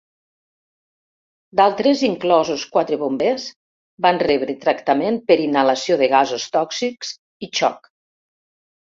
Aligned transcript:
D'altres, 1.57 1.99
inclosos 2.07 2.63
quatre 2.77 2.97
bombers, 3.01 3.45
van 4.05 4.21
rebre 4.23 4.55
tractament 4.63 5.19
per 5.27 5.37
inhalació 5.43 5.99
de 6.03 6.09
gasos 6.15 6.47
tòxics 6.57 7.13
i 7.49 7.51
xoc. 7.61 7.91